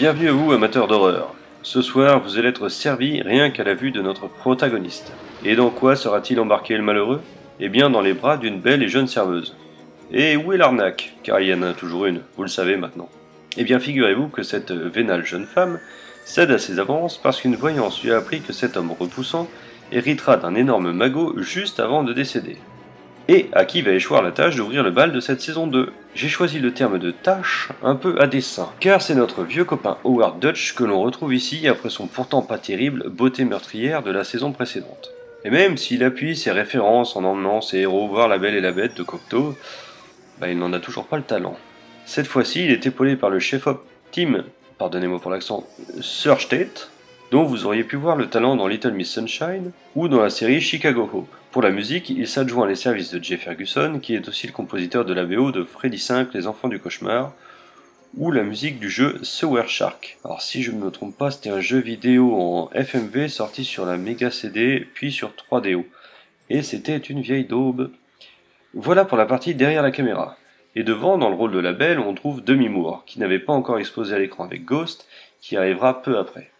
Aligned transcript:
Bienvenue 0.00 0.30
à 0.30 0.32
vous, 0.32 0.52
amateurs 0.52 0.88
d'horreur. 0.88 1.34
Ce 1.62 1.82
soir, 1.82 2.22
vous 2.22 2.38
allez 2.38 2.48
être 2.48 2.70
servi 2.70 3.20
rien 3.20 3.50
qu'à 3.50 3.64
la 3.64 3.74
vue 3.74 3.90
de 3.90 4.00
notre 4.00 4.28
protagoniste. 4.28 5.12
Et 5.44 5.56
dans 5.56 5.68
quoi 5.68 5.94
sera-t-il 5.94 6.40
embarqué 6.40 6.74
le 6.74 6.82
malheureux? 6.82 7.20
Eh 7.60 7.68
bien, 7.68 7.90
dans 7.90 8.00
les 8.00 8.14
bras 8.14 8.38
d'une 8.38 8.62
belle 8.62 8.82
et 8.82 8.88
jeune 8.88 9.08
serveuse. 9.08 9.54
Et 10.10 10.36
où 10.36 10.54
est 10.54 10.56
l'arnaque? 10.56 11.18
Car 11.22 11.40
il 11.40 11.48
y 11.48 11.54
en 11.54 11.60
a 11.60 11.74
toujours 11.74 12.06
une, 12.06 12.22
vous 12.38 12.44
le 12.44 12.48
savez 12.48 12.78
maintenant. 12.78 13.10
Eh 13.58 13.64
bien, 13.64 13.78
figurez-vous 13.78 14.28
que 14.28 14.42
cette 14.42 14.72
vénale 14.72 15.26
jeune 15.26 15.44
femme 15.44 15.78
cède 16.24 16.50
à 16.50 16.58
ses 16.58 16.78
avances 16.78 17.18
parce 17.18 17.38
qu'une 17.42 17.56
voyance 17.56 18.02
lui 18.02 18.10
a 18.10 18.16
appris 18.16 18.40
que 18.40 18.54
cet 18.54 18.78
homme 18.78 18.92
repoussant 18.98 19.50
héritera 19.92 20.38
d'un 20.38 20.54
énorme 20.54 20.92
magot 20.92 21.34
juste 21.42 21.78
avant 21.78 22.04
de 22.04 22.14
décéder. 22.14 22.56
Et 23.32 23.48
à 23.52 23.64
qui 23.64 23.80
va 23.80 23.92
échoir 23.92 24.22
la 24.22 24.32
tâche 24.32 24.56
d'ouvrir 24.56 24.82
le 24.82 24.90
bal 24.90 25.12
de 25.12 25.20
cette 25.20 25.40
saison 25.40 25.68
2 25.68 25.92
J'ai 26.16 26.28
choisi 26.28 26.58
le 26.58 26.74
terme 26.74 26.98
de 26.98 27.12
tâche 27.12 27.68
un 27.80 27.94
peu 27.94 28.20
à 28.20 28.26
dessein, 28.26 28.68
car 28.80 29.00
c'est 29.00 29.14
notre 29.14 29.44
vieux 29.44 29.64
copain 29.64 29.98
Howard 30.02 30.40
Dutch 30.40 30.74
que 30.74 30.82
l'on 30.82 31.00
retrouve 31.00 31.32
ici 31.32 31.68
après 31.68 31.90
son 31.90 32.08
pourtant 32.08 32.42
pas 32.42 32.58
terrible 32.58 33.08
beauté 33.08 33.44
meurtrière 33.44 34.02
de 34.02 34.10
la 34.10 34.24
saison 34.24 34.50
précédente. 34.50 35.12
Et 35.44 35.50
même 35.50 35.76
s'il 35.76 36.02
appuie 36.02 36.34
ses 36.36 36.50
références 36.50 37.14
en 37.14 37.22
emmenant 37.22 37.60
ses 37.60 37.78
héros 37.78 38.08
voir 38.08 38.26
la 38.26 38.38
belle 38.38 38.56
et 38.56 38.60
la 38.60 38.72
bête 38.72 38.96
de 38.96 39.04
Cocteau, 39.04 39.54
bah 40.40 40.48
il 40.48 40.58
n'en 40.58 40.72
a 40.72 40.80
toujours 40.80 41.06
pas 41.06 41.16
le 41.16 41.22
talent. 41.22 41.56
Cette 42.06 42.26
fois-ci, 42.26 42.64
il 42.64 42.72
est 42.72 42.84
épaulé 42.84 43.14
par 43.14 43.30
le 43.30 43.38
chef-op 43.38 43.86
Tim, 44.10 44.42
pardonnez-moi 44.76 45.20
pour 45.20 45.30
l'accent, 45.30 45.68
Sir 46.00 46.40
State, 46.40 46.90
dont 47.30 47.44
vous 47.44 47.64
auriez 47.64 47.84
pu 47.84 47.94
voir 47.94 48.16
le 48.16 48.26
talent 48.26 48.56
dans 48.56 48.66
Little 48.66 48.90
Miss 48.90 49.12
Sunshine 49.12 49.70
ou 49.94 50.08
dans 50.08 50.20
la 50.20 50.30
série 50.30 50.60
Chicago 50.60 51.08
Hope. 51.14 51.36
Pour 51.50 51.62
la 51.62 51.70
musique, 51.70 52.10
il 52.10 52.28
s'adjoint 52.28 52.68
les 52.68 52.76
services 52.76 53.10
de 53.10 53.20
Jay 53.22 53.36
Ferguson, 53.36 53.98
qui 54.00 54.14
est 54.14 54.28
aussi 54.28 54.46
le 54.46 54.52
compositeur 54.52 55.04
de 55.04 55.12
la 55.12 55.24
BO 55.24 55.50
de 55.50 55.64
Freddy 55.64 55.98
5, 55.98 56.32
Les 56.32 56.46
Enfants 56.46 56.68
du 56.68 56.78
Cauchemar, 56.78 57.32
ou 58.16 58.30
la 58.30 58.44
musique 58.44 58.78
du 58.78 58.88
jeu 58.88 59.18
Sewer 59.24 59.66
Shark. 59.66 60.18
Alors 60.24 60.42
si 60.42 60.62
je 60.62 60.70
ne 60.70 60.78
me 60.78 60.92
trompe 60.92 61.18
pas, 61.18 61.32
c'était 61.32 61.50
un 61.50 61.60
jeu 61.60 61.78
vidéo 61.78 62.40
en 62.40 62.70
FMV 62.72 63.26
sorti 63.26 63.64
sur 63.64 63.84
la 63.84 63.96
Mega 63.96 64.30
CD, 64.30 64.86
puis 64.94 65.10
sur 65.10 65.32
3DO. 65.32 65.86
Et 66.50 66.62
c'était 66.62 66.96
une 66.96 67.20
vieille 67.20 67.46
daube. 67.46 67.90
Voilà 68.72 69.04
pour 69.04 69.18
la 69.18 69.26
partie 69.26 69.56
derrière 69.56 69.82
la 69.82 69.90
caméra. 69.90 70.36
Et 70.76 70.84
devant, 70.84 71.18
dans 71.18 71.30
le 71.30 71.34
rôle 71.34 71.50
de 71.50 71.58
la 71.58 71.72
belle, 71.72 71.98
on 71.98 72.14
trouve 72.14 72.44
Demi 72.44 72.68
Moore, 72.68 73.02
qui 73.06 73.18
n'avait 73.18 73.40
pas 73.40 73.52
encore 73.52 73.80
exposé 73.80 74.14
à 74.14 74.20
l'écran 74.20 74.44
avec 74.44 74.64
Ghost, 74.64 75.08
qui 75.40 75.56
arrivera 75.56 76.00
peu 76.00 76.16
après. 76.16 76.52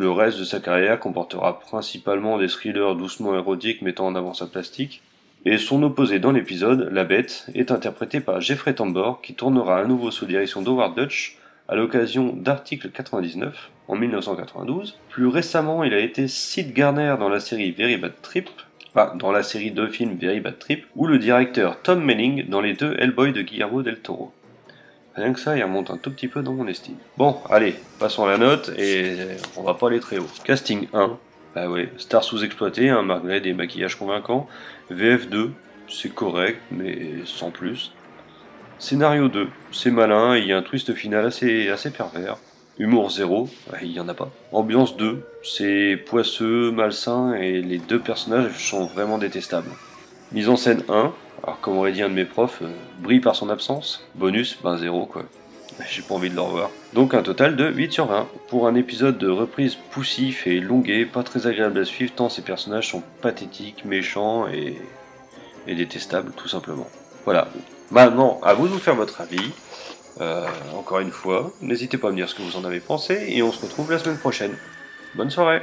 Le 0.00 0.10
reste 0.10 0.38
de 0.38 0.44
sa 0.44 0.60
carrière 0.60 0.98
comportera 0.98 1.60
principalement 1.60 2.38
des 2.38 2.48
thrillers 2.48 2.94
doucement 2.96 3.34
érotiques 3.34 3.82
mettant 3.82 4.06
en 4.06 4.14
avant 4.14 4.32
sa 4.32 4.46
plastique, 4.46 5.02
et 5.44 5.58
son 5.58 5.82
opposé 5.82 6.18
dans 6.18 6.32
l'épisode, 6.32 6.88
la 6.90 7.04
bête, 7.04 7.44
est 7.54 7.70
interprété 7.70 8.20
par 8.20 8.40
Jeffrey 8.40 8.72
Tambor, 8.72 9.20
qui 9.20 9.34
tournera 9.34 9.78
à 9.78 9.84
nouveau 9.84 10.10
sous 10.10 10.24
direction 10.24 10.62
d'Howard 10.62 10.96
Dutch 10.96 11.36
à 11.68 11.74
l'occasion 11.74 12.32
d'Article 12.34 12.88
99 12.88 13.70
en 13.88 13.96
1992. 13.96 14.98
Plus 15.10 15.26
récemment, 15.26 15.84
il 15.84 15.92
a 15.92 15.98
été 15.98 16.28
Sid 16.28 16.72
Garner 16.72 17.16
dans 17.18 17.28
la 17.28 17.38
série 17.38 17.70
Very 17.70 18.00
Trip, 18.22 18.48
dans 19.16 19.32
la 19.32 19.42
série 19.42 19.70
de 19.70 19.86
films 19.86 20.16
Very 20.18 20.40
Bad 20.40 20.58
Trip, 20.58 20.86
ou 20.96 21.06
le 21.08 21.18
directeur 21.18 21.82
Tom 21.82 22.02
Melling 22.02 22.48
dans 22.48 22.62
les 22.62 22.72
deux 22.72 22.96
Hellboy 22.98 23.34
de 23.34 23.42
Guillermo 23.42 23.82
del 23.82 23.98
Toro. 23.98 24.32
Rien 25.16 25.32
que 25.32 25.40
ça, 25.40 25.56
il 25.56 25.62
remonte 25.62 25.90
un 25.90 25.96
tout 25.96 26.10
petit 26.10 26.28
peu 26.28 26.42
dans 26.42 26.52
mon 26.52 26.66
estime. 26.68 26.96
Bon, 27.18 27.36
allez, 27.50 27.74
passons 27.98 28.24
à 28.24 28.30
la 28.30 28.38
note, 28.38 28.70
et 28.78 29.16
on 29.56 29.62
va 29.62 29.74
pas 29.74 29.88
aller 29.88 30.00
très 30.00 30.18
haut. 30.18 30.28
Casting 30.44 30.86
1, 30.92 31.18
bah 31.54 31.68
ouais, 31.68 31.92
star 31.96 32.22
sous-exploité, 32.22 32.90
hein, 32.90 33.04
des 33.42 33.52
maquillages 33.52 33.96
convaincants. 33.96 34.46
VF 34.88 35.28
2, 35.28 35.50
c'est 35.88 36.14
correct, 36.14 36.60
mais 36.70 37.12
sans 37.24 37.50
plus. 37.50 37.92
Scénario 38.78 39.28
2, 39.28 39.48
c'est 39.72 39.90
malin, 39.90 40.36
il 40.36 40.46
y 40.46 40.52
a 40.52 40.58
un 40.58 40.62
twist 40.62 40.94
final 40.94 41.26
assez, 41.26 41.68
assez 41.68 41.90
pervers. 41.90 42.36
Humour 42.78 43.10
0, 43.10 43.48
il 43.82 43.90
y 43.90 44.00
en 44.00 44.08
a 44.08 44.14
pas. 44.14 44.30
Ambiance 44.52 44.96
2, 44.96 45.22
c'est 45.42 46.02
poisseux, 46.06 46.70
malsain, 46.70 47.34
et 47.34 47.60
les 47.60 47.78
deux 47.78 47.98
personnages 47.98 48.70
sont 48.70 48.86
vraiment 48.86 49.18
détestables. 49.18 49.70
Mise 50.32 50.48
en 50.48 50.56
scène 50.56 50.82
1, 50.88 51.12
alors, 51.42 51.60
comme 51.60 51.78
aurait 51.78 51.92
dit 51.92 52.02
un 52.02 52.08
de 52.08 52.14
mes 52.14 52.24
profs, 52.24 52.62
euh, 52.62 52.70
brille 52.98 53.20
par 53.20 53.34
son 53.34 53.48
absence. 53.48 54.06
Bonus, 54.14 54.58
ben 54.62 54.76
zéro 54.76 55.06
quoi. 55.06 55.24
J'ai 55.90 56.02
pas 56.02 56.14
envie 56.14 56.30
de 56.30 56.34
le 56.34 56.40
revoir. 56.40 56.70
Donc 56.92 57.14
un 57.14 57.22
total 57.22 57.56
de 57.56 57.70
8 57.70 57.92
sur 57.92 58.06
20. 58.06 58.28
Pour 58.48 58.66
un 58.66 58.74
épisode 58.74 59.16
de 59.16 59.28
reprise 59.28 59.76
poussif 59.90 60.46
et 60.46 60.60
longué, 60.60 61.06
pas 61.06 61.22
très 61.22 61.46
agréable 61.46 61.78
à 61.78 61.84
suivre 61.84 62.12
tant 62.14 62.28
ces 62.28 62.42
personnages 62.42 62.90
sont 62.90 63.02
pathétiques, 63.22 63.84
méchants 63.84 64.48
et, 64.48 64.76
détestables 65.66 66.32
tout 66.32 66.48
simplement. 66.48 66.88
Voilà. 67.24 67.48
Maintenant, 67.90 68.40
à 68.42 68.54
vous 68.54 68.66
de 68.66 68.72
vous 68.72 68.78
faire 68.78 68.96
votre 68.96 69.20
avis. 69.20 69.52
Euh, 70.20 70.46
encore 70.76 70.98
une 70.98 71.12
fois, 71.12 71.52
n'hésitez 71.62 71.96
pas 71.96 72.08
à 72.08 72.10
me 72.10 72.16
dire 72.16 72.28
ce 72.28 72.34
que 72.34 72.42
vous 72.42 72.56
en 72.56 72.64
avez 72.64 72.80
pensé 72.80 73.26
et 73.28 73.42
on 73.42 73.52
se 73.52 73.62
retrouve 73.62 73.90
la 73.90 73.98
semaine 73.98 74.18
prochaine. 74.18 74.54
Bonne 75.14 75.30
soirée 75.30 75.62